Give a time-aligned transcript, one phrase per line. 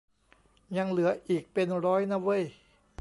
[0.77, 2.43] ยังเหลืออีกเป็นร้อยนะเว้ย